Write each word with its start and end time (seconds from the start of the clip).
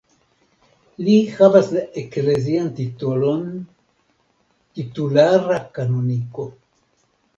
Li 1.07 1.17
havas 1.33 1.67
la 1.75 1.83
eklezian 2.01 2.71
titolon 2.79 3.45
titulara 4.79 5.61
kanoniko. 5.77 6.49